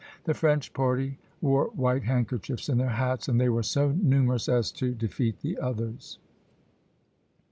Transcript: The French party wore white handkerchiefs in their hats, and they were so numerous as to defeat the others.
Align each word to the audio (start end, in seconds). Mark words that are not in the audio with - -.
The 0.23 0.33
French 0.33 0.73
party 0.73 1.19
wore 1.41 1.65
white 1.75 2.05
handkerchiefs 2.05 2.69
in 2.69 2.79
their 2.79 2.89
hats, 2.89 3.27
and 3.27 3.39
they 3.39 3.49
were 3.49 3.61
so 3.61 3.91
numerous 3.91 4.49
as 4.49 4.71
to 4.71 4.95
defeat 4.95 5.41
the 5.41 5.59
others. 5.59 6.17